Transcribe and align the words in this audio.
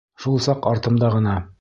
Шул 0.23 0.39
саҡ 0.47 0.65
артымда 0.73 1.15
ғына: 1.19 1.41